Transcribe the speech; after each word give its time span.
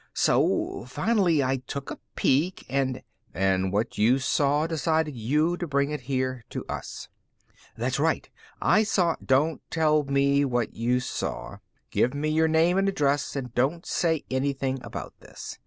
So 0.15 0.83
finally 0.87 1.43
I 1.43 1.57
took 1.57 1.91
a 1.91 1.99
peek 2.15 2.65
and" 2.67 3.03
"And 3.51 3.71
what 3.71 3.99
you 3.99 4.17
saw 4.17 4.65
decided 4.65 5.15
you 5.15 5.57
to 5.57 5.67
bring 5.67 5.91
it 5.91 6.01
here 6.09 6.43
to 6.49 6.65
us." 6.65 7.07
"That's 7.77 7.99
right. 7.99 8.27
I 8.59 8.81
saw" 8.81 9.15
"Don't 9.23 9.61
tell 9.69 10.03
me 10.05 10.43
what 10.43 10.73
you 10.73 11.01
saw. 11.01 11.57
Give 11.91 12.15
me 12.15 12.29
your 12.29 12.47
name 12.47 12.79
and 12.79 12.89
address 12.89 13.35
and 13.35 13.53
don't 13.53 13.85
say 13.85 14.25
anything 14.31 14.79
about 14.83 15.13
this. 15.19 15.59